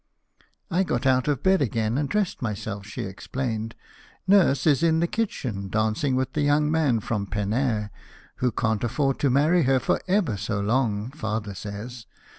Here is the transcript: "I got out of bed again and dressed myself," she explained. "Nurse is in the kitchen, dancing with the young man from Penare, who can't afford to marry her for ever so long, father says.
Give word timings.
"I 0.71 0.81
got 0.81 1.05
out 1.05 1.27
of 1.27 1.43
bed 1.43 1.61
again 1.61 1.95
and 1.95 2.09
dressed 2.09 2.41
myself," 2.41 2.87
she 2.87 3.03
explained. 3.03 3.75
"Nurse 4.25 4.65
is 4.65 4.81
in 4.81 4.99
the 4.99 5.05
kitchen, 5.05 5.69
dancing 5.69 6.15
with 6.15 6.33
the 6.33 6.41
young 6.41 6.71
man 6.71 7.01
from 7.01 7.27
Penare, 7.27 7.91
who 8.37 8.51
can't 8.51 8.83
afford 8.83 9.19
to 9.19 9.29
marry 9.29 9.61
her 9.65 9.77
for 9.79 10.01
ever 10.07 10.37
so 10.37 10.59
long, 10.59 11.11
father 11.11 11.53
says. 11.53 12.07